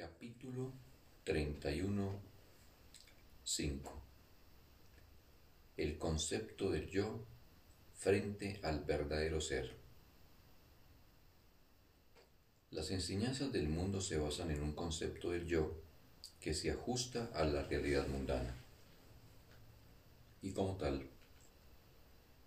[0.00, 0.72] Capítulo
[1.24, 2.20] 31
[3.44, 4.02] 5
[5.76, 7.22] El concepto del yo
[7.98, 9.76] frente al verdadero ser.
[12.70, 15.76] Las enseñanzas del mundo se basan en un concepto del yo
[16.40, 18.56] que se ajusta a la realidad mundana
[20.40, 21.10] y como tal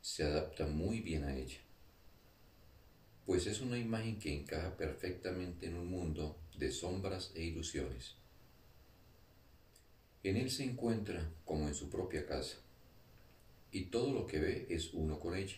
[0.01, 1.59] se adapta muy bien a ella,
[3.27, 8.15] pues es una imagen que encaja perfectamente en un mundo de sombras e ilusiones.
[10.23, 12.57] En él se encuentra como en su propia casa,
[13.71, 15.57] y todo lo que ve es uno con ella.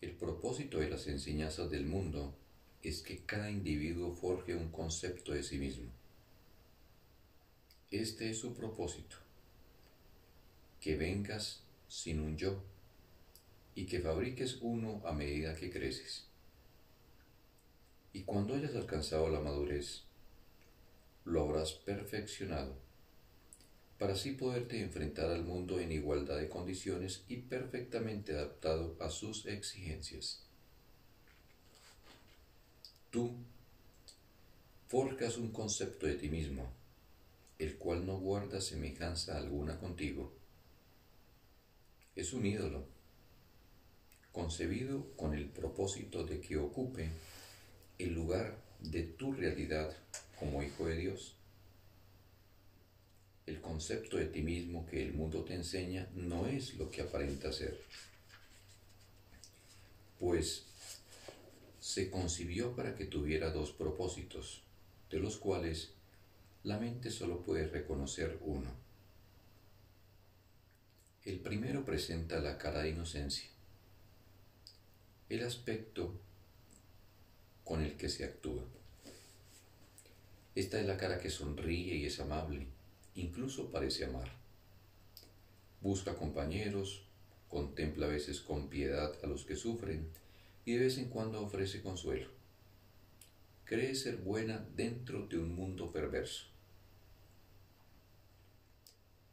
[0.00, 2.34] El propósito de las enseñanzas del mundo
[2.82, 5.90] es que cada individuo forje un concepto de sí mismo.
[7.90, 9.16] Este es su propósito,
[10.80, 12.62] que vengas sin un yo
[13.74, 16.31] y que fabriques uno a medida que creces.
[18.12, 20.02] Y cuando hayas alcanzado la madurez,
[21.24, 22.74] lo habrás perfeccionado
[24.02, 29.46] para así poderte enfrentar al mundo en igualdad de condiciones y perfectamente adaptado a sus
[29.46, 30.42] exigencias.
[33.12, 33.36] Tú
[34.88, 36.68] forjas un concepto de ti mismo,
[37.60, 40.32] el cual no guarda semejanza alguna contigo.
[42.16, 42.84] Es un ídolo,
[44.32, 47.12] concebido con el propósito de que ocupe
[47.98, 49.94] el lugar de tu realidad
[50.38, 51.34] como hijo de Dios.
[53.46, 57.52] El concepto de ti mismo que el mundo te enseña no es lo que aparenta
[57.52, 57.80] ser,
[60.18, 60.64] pues
[61.80, 64.62] se concibió para que tuviera dos propósitos,
[65.10, 65.90] de los cuales
[66.62, 68.70] la mente solo puede reconocer uno.
[71.24, 73.48] El primero presenta la cara de inocencia,
[75.28, 76.12] el aspecto
[77.64, 78.64] con el que se actúa.
[80.54, 82.66] Esta es la cara que sonríe y es amable,
[83.14, 84.30] incluso parece amar.
[85.80, 87.04] Busca compañeros,
[87.48, 90.08] contempla a veces con piedad a los que sufren
[90.64, 92.28] y de vez en cuando ofrece consuelo.
[93.64, 96.46] Cree ser buena dentro de un mundo perverso.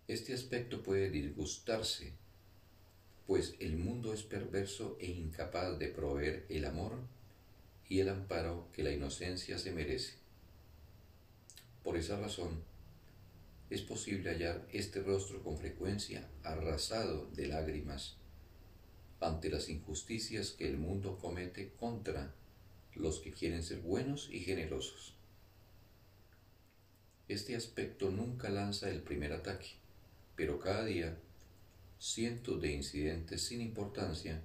[0.08, 2.14] Este aspecto puede disgustarse,
[3.28, 6.94] pues el mundo es perverso e incapaz de proveer el amor
[7.90, 10.14] y el amparo que la inocencia se merece.
[11.84, 12.64] Por esa razón,
[13.70, 18.16] es posible hallar este rostro con frecuencia arrasado de lágrimas
[19.20, 22.34] ante las injusticias que el mundo comete contra
[22.96, 25.16] los que quieren ser buenos y generosos.
[27.28, 29.68] Este aspecto nunca lanza el primer ataque,
[30.36, 31.18] pero cada día
[32.00, 34.42] cientos de incidentes sin importancia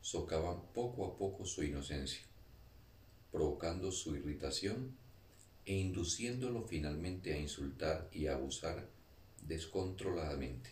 [0.00, 2.20] socavan poco a poco su inocencia,
[3.34, 4.96] provocando su irritación
[5.66, 8.88] e induciéndolo finalmente a insultar y a abusar
[9.48, 10.70] descontroladamente.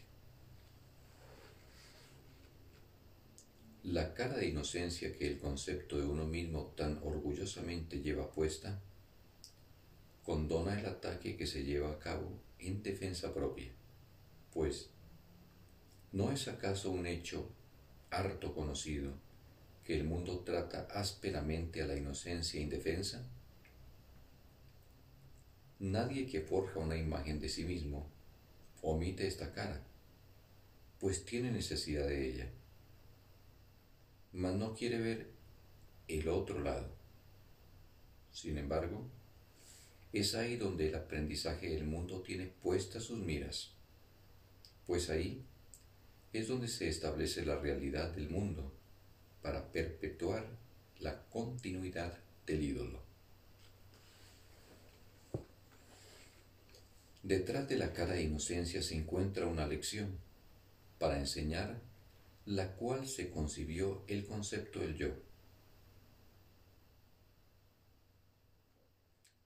[3.83, 8.81] La cara de inocencia que el concepto de uno mismo tan orgullosamente lleva puesta
[10.23, 12.31] condona el ataque que se lleva a cabo
[12.61, 13.73] en defensa propia,
[14.53, 14.89] pues
[16.13, 17.51] ¿no es acaso un hecho
[18.11, 19.15] harto conocido
[19.87, 23.27] el mundo trata ásperamente a la inocencia indefensa?
[25.81, 28.09] Nadie que forja una imagen de sí mismo
[28.83, 29.83] omite esta cara,
[31.01, 32.51] pues tiene necesidad de ella,
[34.33, 35.27] mas no quiere ver
[36.07, 36.89] el otro lado.
[38.31, 39.05] Sin embargo,
[40.13, 43.73] es ahí donde el aprendizaje del mundo tiene puestas sus miras,
[44.87, 45.45] pues ahí
[46.33, 48.72] es donde se establece la realidad del mundo
[49.43, 50.47] para perpetuar
[51.01, 52.17] la continuidad
[52.47, 53.03] del ídolo.
[57.23, 60.19] Detrás de la cara de inocencia se encuentra una lección
[60.99, 61.81] para enseñar
[62.47, 65.09] la cual se concibió el concepto del yo.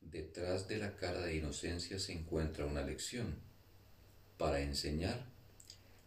[0.01, 3.37] Detrás de la cara de inocencia se encuentra una lección
[4.39, 5.27] para enseñar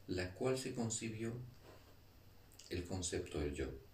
[0.08, 1.34] la cual se concibió
[2.70, 3.89] el concepto del yo.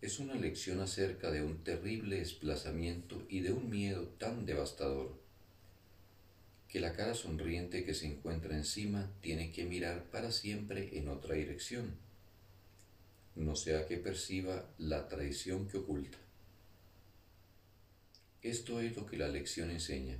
[0.00, 5.18] Es una lección acerca de un terrible desplazamiento y de un miedo tan devastador
[6.68, 11.34] que la cara sonriente que se encuentra encima tiene que mirar para siempre en otra
[11.34, 11.96] dirección,
[13.34, 16.18] no sea que perciba la traición que oculta.
[18.42, 20.18] Esto es lo que la lección enseña.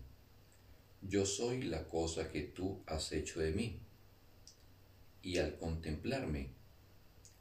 [1.03, 3.79] Yo soy la cosa que tú has hecho de mí,
[5.23, 6.58] y al contemplarme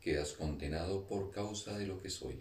[0.07, 2.39] quedas condenado por causa de lo que soy.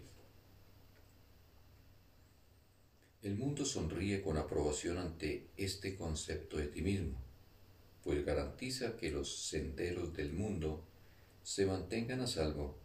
[3.21, 7.17] El mundo sonríe con aprobación ante este concepto de ti mismo,
[8.05, 10.81] pues garantiza que los senderos del mundo
[11.43, 12.77] se mantengan a salvo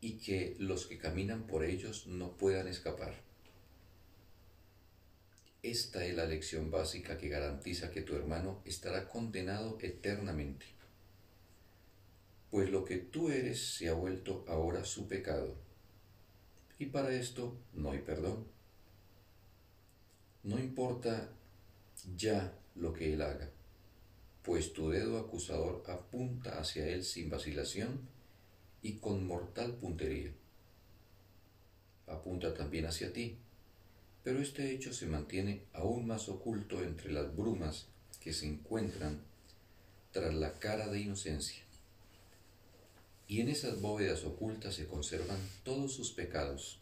[0.00, 3.14] y que los que caminan por ellos no puedan escapar.
[5.62, 10.74] Esta es la lección básica que garantiza que tu hermano estará condenado eternamente,
[12.54, 15.56] pues lo que tú eres se ha vuelto ahora su pecado
[16.78, 18.46] y para esto no hay perdón.
[20.44, 21.32] No importa
[22.16, 23.50] ya lo que él haga,
[24.44, 28.08] pues tu dedo acusador apunta hacia él sin vacilación
[28.82, 30.32] y con mortal puntería.
[32.06, 33.36] Apunta también hacia ti,
[34.22, 37.88] pero este hecho se mantiene aún más oculto entre las brumas
[38.20, 39.24] que se encuentran
[40.12, 41.63] tras la cara de inocencia
[43.34, 46.78] y en esas bóvedas ocultas se conservan todos sus pecados,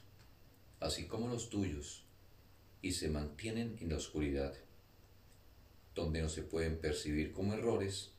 [0.80, 2.04] así como los tuyos,
[2.82, 4.52] y se mantienen en la oscuridad,
[5.94, 8.10] donde no se pueden percibir como errores,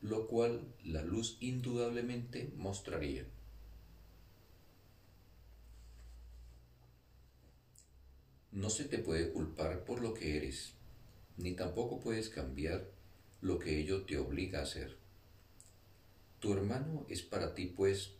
[0.00, 3.26] lo cual la luz indudablemente mostraría.
[8.50, 10.72] No se te puede culpar por lo que eres,
[11.36, 12.88] ni tampoco puedes cambiar
[13.42, 15.07] lo que ello te obliga a hacer.
[16.40, 18.12] Tu hermano es para ti, pues,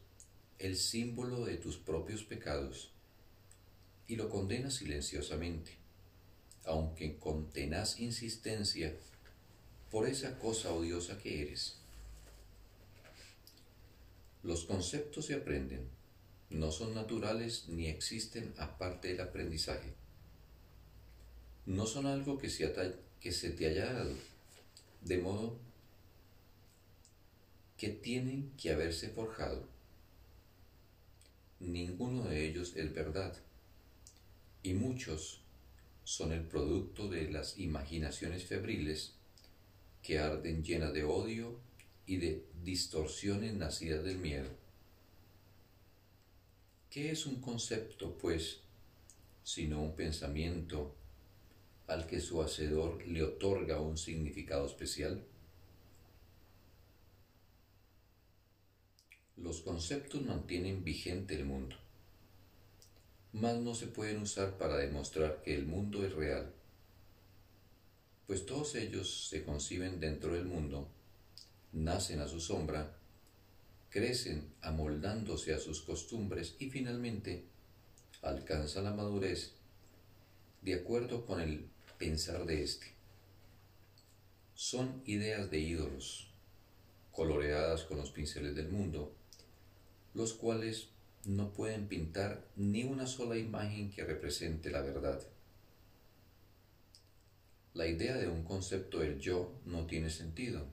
[0.59, 2.91] el símbolo de tus propios pecados,
[4.09, 5.73] y lo condenas silenciosamente,
[6.65, 8.95] aunque con tenaz insistencia
[9.91, 11.77] por esa cosa odiosa que eres.
[14.43, 15.89] Los conceptos se aprenden,
[16.51, 19.93] no son naturales ni existen aparte del aprendizaje.
[21.67, 22.69] No son algo que se,
[23.51, 24.15] te haya dado,
[25.03, 25.59] de modo
[27.79, 29.65] que tienen que haberse forjado.
[31.61, 33.37] Ninguno de ellos es verdad,
[34.65, 35.41] y muchos
[36.03, 39.15] son el producto de las imaginaciones febriles
[40.03, 41.61] que arden llenas de odio
[42.07, 44.49] y de distorsiones nacidas del miedo.
[46.91, 48.61] ¿Qué es un concepto, pues,
[49.45, 50.97] sino un pensamiento
[51.87, 55.25] al que su hacedor le otorga un significado especial?
[59.43, 61.77] Los conceptos mantienen vigente el mundo,
[63.33, 66.53] mas no se pueden usar para demostrar que el mundo es real,
[68.27, 70.89] pues todos ellos se conciben dentro del mundo,
[71.73, 72.97] nacen a su sombra,
[73.91, 77.45] crecen amoldándose a sus costumbres y finalmente
[78.23, 79.53] alcanzan la madurez
[80.63, 81.65] de acuerdo con el
[81.97, 82.87] pensar de éste.
[84.55, 86.29] Son ideas de ídolos,
[87.13, 89.15] coloreadas con los pinceles del mundo,
[90.19, 90.89] los cuales
[91.27, 95.23] no pueden pintar ni una sola imagen que represente la verdad.
[97.73, 100.67] La idea de un concepto del yo no tiene sentido,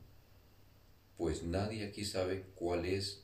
[1.15, 3.21] pues nadie aquí sabe cuál es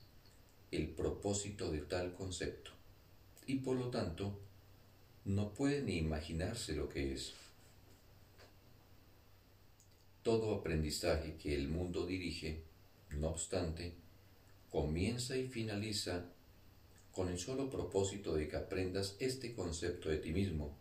[0.70, 2.70] el propósito de tal concepto
[3.48, 4.40] y por lo tanto
[5.26, 7.34] no puede ni imaginarse lo que es.
[10.22, 12.62] Todo aprendizaje que el mundo dirige,
[13.10, 13.96] no obstante,
[14.72, 16.26] comienza y finaliza
[17.12, 20.76] con el solo propósito de que aprendas este concepto de ti mismo,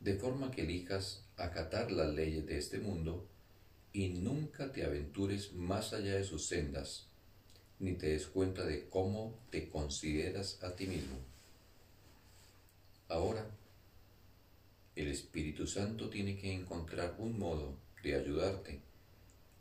[0.00, 3.26] de forma que elijas acatar las leyes de este mundo
[3.92, 7.06] y nunca te aventures más allá de sus sendas,
[7.80, 11.16] ni te des cuenta de cómo te consideras a ti mismo.
[13.08, 13.44] Ahora,
[14.94, 18.80] el Espíritu Santo tiene que encontrar un modo de ayudarte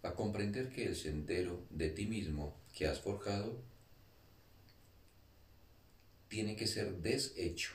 [0.04, 3.60] a comprender que el sendero de ti mismo que has forjado
[6.28, 7.74] tiene que ser deshecho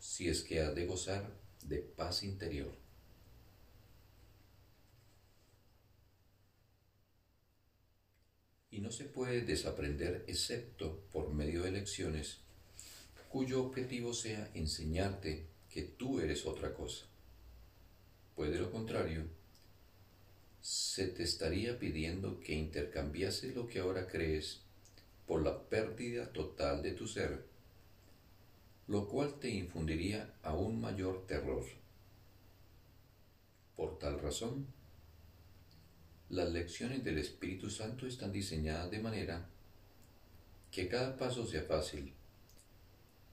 [0.00, 1.30] si es que has de gozar
[1.62, 2.74] de paz interior.
[8.72, 12.38] Y no se puede desaprender excepto por medio de lecciones
[13.28, 17.06] cuyo objetivo sea enseñarte que tú eres otra cosa.
[18.34, 19.28] Pues de lo contrario,
[20.64, 24.62] se te estaría pidiendo que intercambiases lo que ahora crees
[25.26, 27.44] por la pérdida total de tu ser,
[28.88, 31.66] lo cual te infundiría aún mayor terror.
[33.76, 34.66] Por tal razón,
[36.30, 39.46] las lecciones del Espíritu Santo están diseñadas de manera
[40.70, 42.14] que cada paso sea fácil,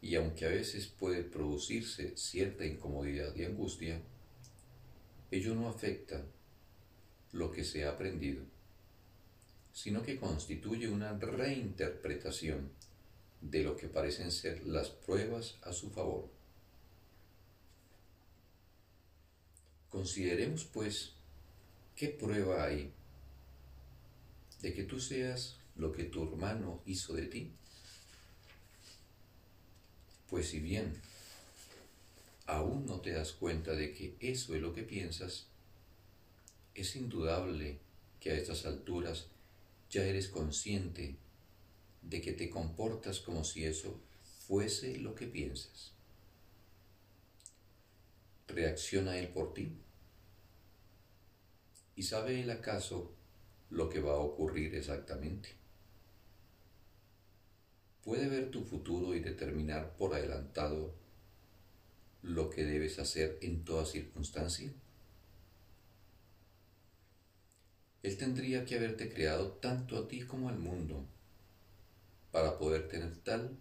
[0.02, 4.02] y aunque a veces puede producirse cierta incomodidad y angustia,
[5.32, 6.26] ello no afecta
[7.34, 8.44] lo que se ha aprendido,
[9.74, 12.70] sino que constituye una reinterpretación
[13.42, 16.30] de lo que parecen ser las pruebas a su favor.
[19.90, 21.14] Consideremos, pues,
[21.96, 22.94] qué prueba hay
[24.62, 27.52] de que tú seas lo que tu hermano hizo de ti.
[30.30, 31.02] Pues si bien
[32.46, 35.48] aún no te das cuenta de que eso es lo que piensas,
[36.76, 37.80] es indudable
[38.20, 39.28] que a estas alturas
[39.90, 41.16] ya eres consciente
[42.02, 44.00] de que te comportas como si eso
[44.48, 45.92] fuese lo que piensas.
[48.48, 49.72] ¿Reacciona Él por ti?
[51.96, 53.12] ¿Y sabe Él acaso
[53.70, 55.50] lo que va a ocurrir exactamente?
[58.04, 60.96] ¿Puede ver tu futuro y determinar por adelantado
[62.24, 64.72] lo que debes hacer en toda circunstancia?
[68.04, 71.06] Él tendría que haberte creado tanto a ti como al mundo
[72.32, 73.58] para poder tener tal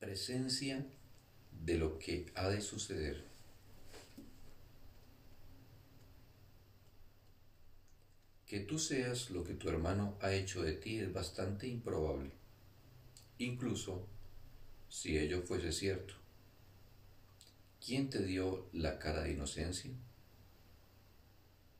[0.00, 0.84] presencia
[1.52, 3.24] de lo que ha de suceder.
[8.46, 12.32] Que tú seas lo que tu hermano ha hecho de ti es bastante improbable,
[13.38, 14.08] incluso
[14.88, 16.19] si ello fuese cierto.
[17.84, 19.90] ¿Quién te dio la cara de inocencia?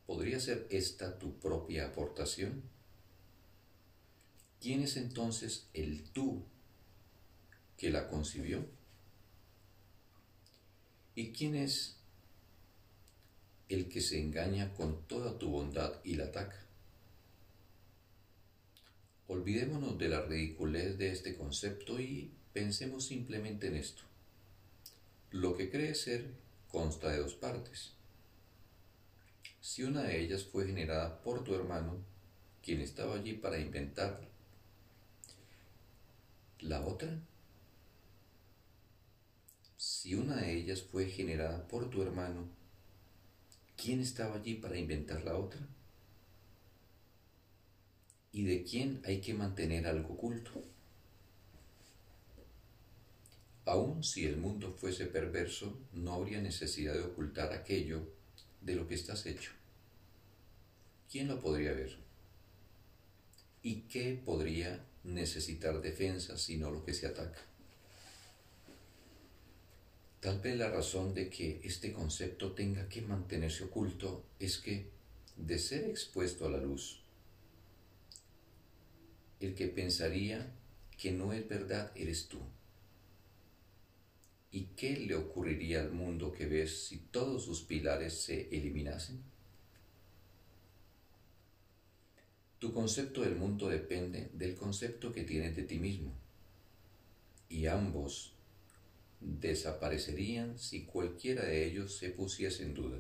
[0.07, 2.63] ¿Podría ser esta tu propia aportación?
[4.61, 6.43] ¿Quién es entonces el tú
[7.77, 8.65] que la concibió?
[11.15, 11.97] ¿Y quién es
[13.69, 16.65] el que se engaña con toda tu bondad y la ataca?
[19.29, 24.10] Olvidémonos de la ridiculez de este concepto y pensemos simplemente en esto.
[25.33, 26.35] Lo que cree ser
[26.73, 27.93] consta de dos partes.
[29.61, 31.99] Si una de ellas fue generada por tu hermano,
[32.65, 34.27] quien estaba allí para inventarla,
[36.59, 37.17] la otra,
[39.77, 42.49] si una de ellas fue generada por tu hermano,
[43.77, 45.61] ¿quién estaba allí para inventar la otra?
[48.33, 50.65] ¿Y de quién hay que mantener algo oculto?
[53.71, 58.03] Aun si el mundo fuese perverso, no habría necesidad de ocultar aquello
[58.61, 59.53] de lo que estás hecho.
[61.09, 61.97] ¿Quién lo podría ver?
[63.63, 67.39] ¿Y qué podría necesitar defensa sino lo que se ataca?
[70.19, 74.91] Tal vez la razón de que este concepto tenga que mantenerse oculto es que,
[75.37, 77.05] de ser expuesto a la luz,
[79.39, 80.53] el que pensaría
[80.99, 82.41] que no es verdad eres tú.
[84.53, 89.23] ¿Y qué le ocurriría al mundo que ves si todos sus pilares se eliminasen?
[92.59, 96.13] Tu concepto del mundo depende del concepto que tienes de ti mismo,
[97.49, 98.33] y ambos
[99.21, 102.99] desaparecerían si cualquiera de ellos se pusiese en duda.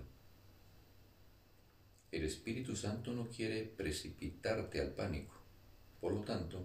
[2.12, 5.34] El Espíritu Santo no quiere precipitarte al pánico,
[6.00, 6.64] por lo tanto,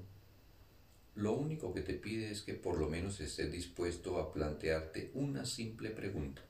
[1.16, 5.46] lo único que te pide es que por lo menos estés dispuesto a plantearte una
[5.46, 6.42] simple pregunta.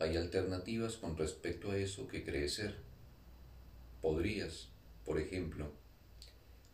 [0.00, 2.76] Hay alternativas con respecto a eso que crees ser.
[4.02, 4.70] Podrías,
[5.04, 5.70] por ejemplo,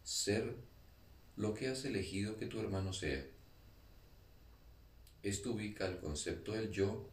[0.04, 0.54] ser
[1.36, 3.26] lo que has elegido que tu hermano sea.
[5.22, 7.10] Esto ubica el concepto del yo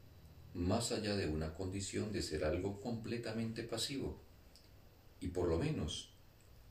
[0.54, 4.22] más allá de una condición de ser algo completamente pasivo
[5.20, 6.14] y por lo menos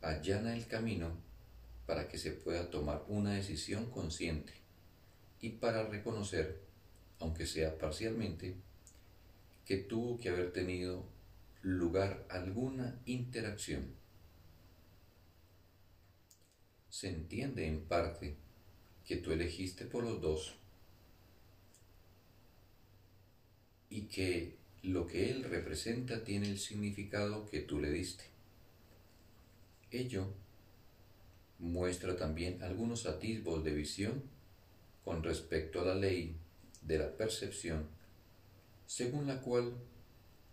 [0.00, 1.10] allana el camino
[1.92, 4.54] para que se pueda tomar una decisión consciente
[5.42, 6.62] y para reconocer,
[7.18, 8.56] aunque sea parcialmente,
[9.66, 11.04] que tuvo que haber tenido
[11.60, 13.94] lugar alguna interacción.
[16.88, 18.36] Se entiende en parte
[19.04, 20.54] que tú elegiste por los dos
[23.90, 28.24] y que lo que él representa tiene el significado que tú le diste.
[29.90, 30.32] Ello
[31.62, 34.22] muestra también algunos atisbos de visión
[35.04, 36.36] con respecto a la ley
[36.82, 37.86] de la percepción,
[38.86, 39.72] según la cual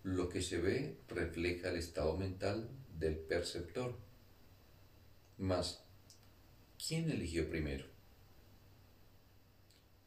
[0.04, 3.98] lo que se ve refleja el estado mental del perceptor.
[5.40, 5.84] Mas,
[6.78, 7.86] ¿quién eligió primero?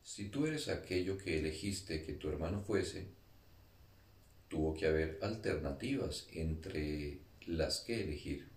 [0.04, 3.08] Si tú eres aquello que elegiste que tu hermano fuese,
[4.48, 8.51] tuvo que haber alternativas entre las que elegir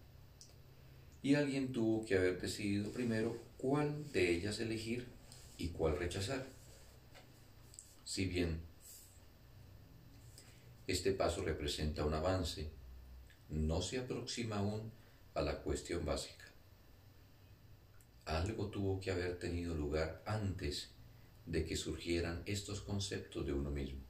[1.26, 5.08] y alguien tuvo que haber decidido primero cuál de ellas elegir
[5.58, 6.46] y cuál rechazar.
[8.04, 8.62] Si bien
[10.86, 12.70] este paso representa un avance,
[13.50, 14.92] no se aproxima aún
[15.34, 16.46] a la cuestión básica.
[18.26, 20.92] algo tuvo que haber tenido lugar antes
[21.48, 24.04] de que surgieran estos conceptos de uno mismo.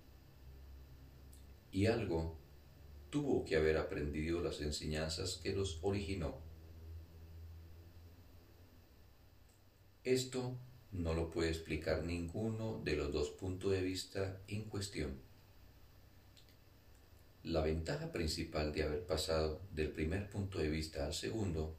[1.72, 2.38] Y algo
[3.10, 6.45] tuvo que haber aprendido las enseñanzas que los originó.
[10.06, 10.56] Esto
[10.92, 15.20] no lo puede explicar ninguno de los dos puntos de vista en cuestión.
[17.42, 21.76] La ventaja principal de haber pasado del primer punto de vista al segundo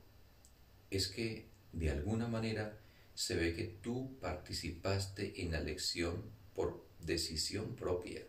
[0.91, 2.77] es que, de alguna manera,
[3.15, 8.23] se ve que tú participaste en la lección por decisión propia.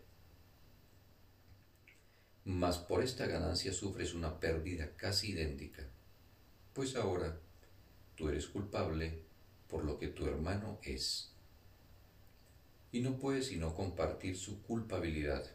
[2.45, 5.89] Mas por esta ganancia sufres una pérdida casi idéntica,
[6.73, 7.39] pues ahora
[8.15, 9.26] tú eres culpable
[9.69, 11.31] por lo que tu hermano es.
[12.91, 15.45] Y no puedes sino compartir su culpabilidad,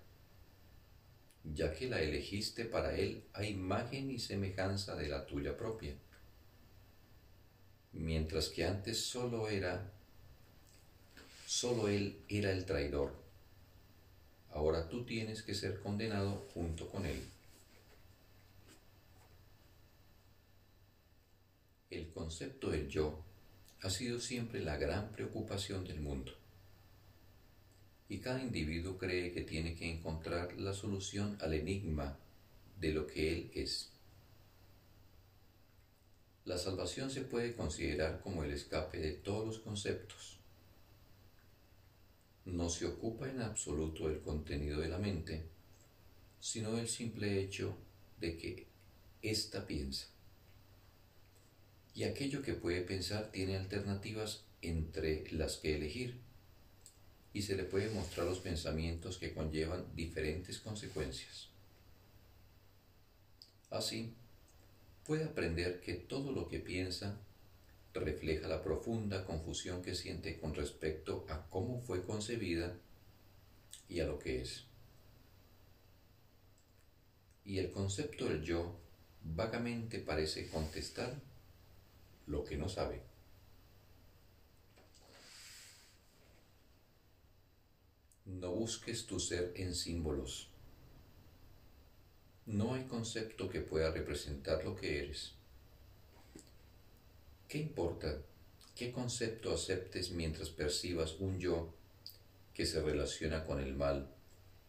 [1.44, 5.94] ya que la elegiste para él a imagen y semejanza de la tuya propia
[7.92, 9.90] mientras que antes solo era,
[11.46, 13.12] solo él era el traidor.
[14.52, 17.22] Ahora tú tienes que ser condenado junto con él.
[21.90, 23.22] El concepto del yo
[23.82, 26.32] ha sido siempre la gran preocupación del mundo.
[28.08, 32.16] Y cada individuo cree que tiene que encontrar la solución al enigma
[32.78, 33.90] de lo que él es.
[36.44, 40.38] La salvación se puede considerar como el escape de todos los conceptos.
[42.44, 45.42] No se ocupa en absoluto del contenido de la mente,
[46.40, 47.76] sino del simple hecho
[48.20, 48.66] de que
[49.22, 50.11] ésta piensa.
[51.94, 56.20] Y aquello que puede pensar tiene alternativas entre las que elegir,
[57.34, 61.48] y se le puede mostrar los pensamientos que conllevan diferentes consecuencias.
[63.70, 64.14] Así,
[65.06, 67.18] puede aprender que todo lo que piensa
[67.94, 72.76] refleja la profunda confusión que siente con respecto a cómo fue concebida
[73.88, 74.64] y a lo que es.
[77.44, 78.78] Y el concepto del yo
[79.24, 81.20] vagamente parece contestar
[82.26, 83.02] lo que no sabe.
[88.26, 90.52] No busques tu ser en símbolos
[92.46, 95.32] no hay concepto que pueda representar lo que eres.
[97.48, 98.18] ¿Qué importa
[98.74, 101.72] qué concepto aceptes mientras percibas un yo
[102.54, 104.10] que se relaciona con el mal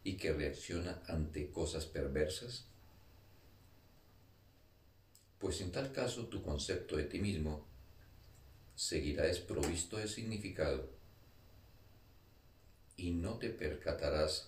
[0.04, 2.68] y que reacciona ante cosas perversas?
[5.44, 7.66] Pues en tal caso tu concepto de ti mismo
[8.78, 10.90] seguirá desprovisto de significado
[12.96, 14.48] y no te percatarás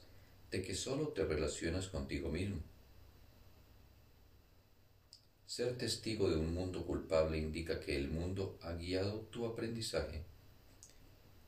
[0.52, 2.62] de que solo te relacionas contigo mismo.
[5.46, 10.24] Ser testigo de un mundo culpable indica que el mundo ha guiado tu aprendizaje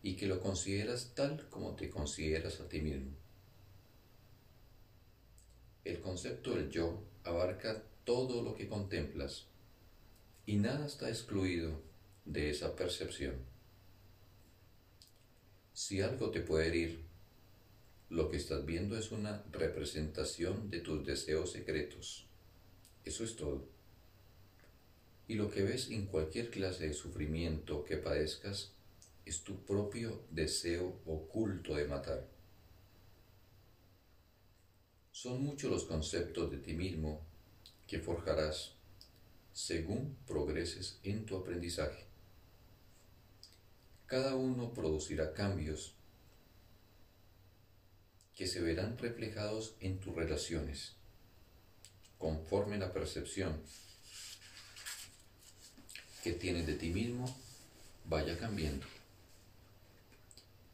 [0.04, 3.12] y que lo consideras tal como te consideras a ti mismo.
[5.86, 9.48] El concepto del yo abarca todo lo que contemplas
[10.46, 11.82] y nada está excluido
[12.24, 13.36] de esa percepción.
[15.74, 17.04] Si algo te puede herir,
[18.10, 22.26] lo que estás viendo es una representación de tus deseos secretos.
[23.04, 23.68] Eso es todo
[25.28, 28.72] y lo que ves en cualquier clase de sufrimiento que padezcas
[29.26, 32.26] es tu propio deseo oculto de matar.
[35.12, 37.27] Son muchos los conceptos de ti mismo
[37.88, 38.74] que forjarás
[39.54, 42.06] según progreses en tu aprendizaje.
[44.06, 45.96] Cada uno producirá cambios
[48.36, 50.94] que se verán reflejados en tus relaciones,
[52.20, 53.60] conforme la percepción
[56.24, 57.26] que tienes de ti mismo
[58.06, 58.86] vaya cambiando.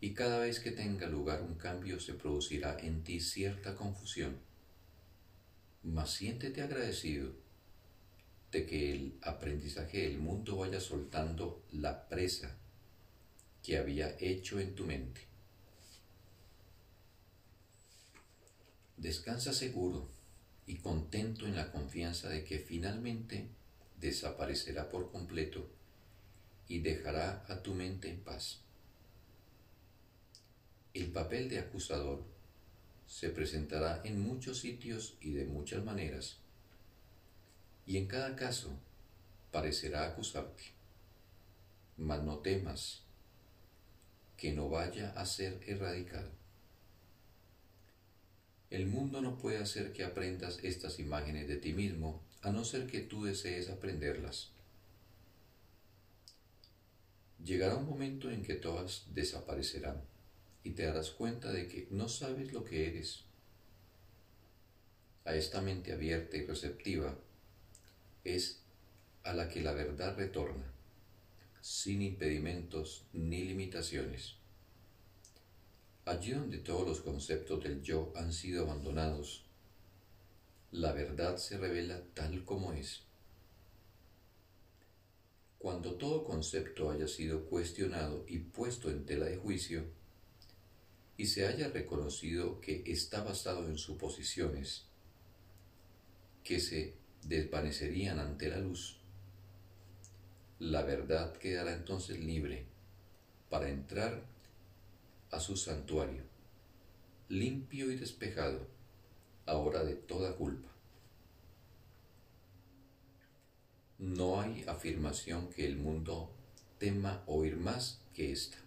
[0.02, 4.38] Y cada vez que tenga lugar un cambio se producirá en ti cierta confusión.
[5.84, 7.32] Mas siéntete agradecido
[8.52, 12.56] de que el aprendizaje del mundo vaya soltando la presa
[13.62, 15.22] que había hecho en tu mente.
[18.98, 20.08] Descansa seguro
[20.66, 23.50] y contento en la confianza de que finalmente
[24.00, 25.68] desaparecerá por completo
[26.68, 28.62] y dejará a tu mente en paz.
[30.94, 32.33] El papel de acusador
[33.08, 36.38] se presentará en muchos sitios y de muchas maneras,
[37.86, 38.70] y en cada caso
[39.52, 40.64] parecerá acusarte.
[41.98, 43.04] Mas no temas
[44.38, 46.30] que no vaya a ser erradicado.
[48.70, 52.88] El mundo no puede hacer que aprendas estas imágenes de ti mismo a no ser
[52.88, 54.50] que tú desees aprenderlas.
[57.44, 60.02] Llegará un momento en que todas desaparecerán
[60.64, 63.24] y te darás cuenta de que no sabes lo que eres.
[65.26, 67.18] A esta mente abierta y receptiva
[68.24, 68.62] es
[69.24, 70.72] a la que la verdad retorna,
[71.62, 74.36] sin impedimentos ni limitaciones.
[76.06, 79.46] Allí donde todos los conceptos del yo han sido abandonados,
[80.72, 83.04] la verdad se revela tal como es.
[85.60, 89.86] Cuando todo concepto haya sido cuestionado y puesto en tela de juicio,
[91.18, 94.86] y se haya reconocido que está basado en suposiciones
[96.44, 98.98] que se desvanecerían ante la luz,
[100.60, 102.66] la verdad quedará entonces libre
[103.50, 104.24] para entrar
[105.32, 106.24] a su santuario,
[107.30, 108.68] limpio y despejado,
[109.46, 110.70] ahora de toda culpa.
[114.00, 116.32] No hay afirmación que el mundo
[116.78, 118.63] tema oír más que esta.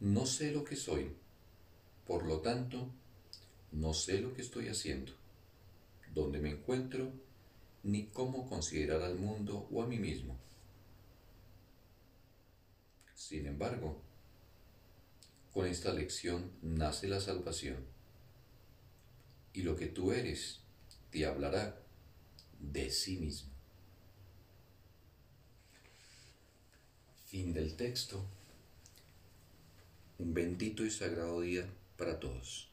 [0.00, 1.12] No sé lo que soy,
[2.06, 2.88] por lo tanto,
[3.72, 5.12] no sé lo que estoy haciendo,
[6.14, 7.12] dónde me encuentro,
[7.82, 10.38] ni cómo considerar al mundo o a mí mismo.
[13.14, 14.00] Sin embargo,
[15.52, 17.84] con esta lección nace la salvación,
[19.52, 20.60] y lo que tú eres
[21.10, 21.82] te hablará
[22.60, 23.50] de sí mismo.
[27.26, 28.24] Fin del texto.
[30.20, 31.64] Un bendito y sagrado día
[31.96, 32.67] para todos.